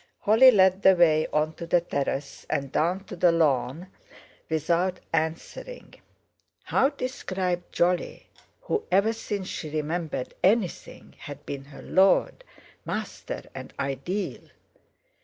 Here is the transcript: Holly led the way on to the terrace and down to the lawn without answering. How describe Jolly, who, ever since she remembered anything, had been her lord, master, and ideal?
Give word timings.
Holly 0.21 0.49
led 0.49 0.81
the 0.81 0.95
way 0.95 1.27
on 1.31 1.53
to 1.53 1.67
the 1.67 1.79
terrace 1.79 2.43
and 2.49 2.71
down 2.71 3.03
to 3.03 3.15
the 3.15 3.31
lawn 3.31 3.89
without 4.49 4.99
answering. 5.13 5.93
How 6.63 6.89
describe 6.89 7.71
Jolly, 7.71 8.25
who, 8.61 8.83
ever 8.91 9.13
since 9.13 9.47
she 9.47 9.69
remembered 9.69 10.33
anything, 10.43 11.13
had 11.19 11.45
been 11.45 11.65
her 11.65 11.83
lord, 11.83 12.43
master, 12.83 13.43
and 13.53 13.75
ideal? 13.79 14.41